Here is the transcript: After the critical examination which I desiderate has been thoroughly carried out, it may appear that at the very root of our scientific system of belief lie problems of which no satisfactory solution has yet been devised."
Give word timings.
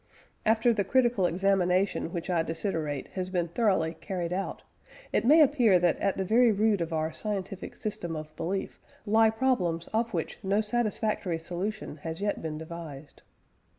After 0.47 0.73
the 0.73 0.83
critical 0.83 1.27
examination 1.27 2.11
which 2.11 2.27
I 2.27 2.41
desiderate 2.41 3.09
has 3.09 3.29
been 3.29 3.49
thoroughly 3.49 3.93
carried 3.93 4.33
out, 4.33 4.63
it 5.13 5.25
may 5.25 5.41
appear 5.43 5.77
that 5.77 5.99
at 5.99 6.17
the 6.17 6.25
very 6.25 6.51
root 6.51 6.81
of 6.81 6.91
our 6.91 7.13
scientific 7.13 7.75
system 7.75 8.15
of 8.15 8.35
belief 8.35 8.81
lie 9.05 9.29
problems 9.29 9.85
of 9.93 10.11
which 10.11 10.39
no 10.41 10.59
satisfactory 10.59 11.37
solution 11.37 11.97
has 11.97 12.19
yet 12.19 12.41
been 12.41 12.57
devised." 12.57 13.21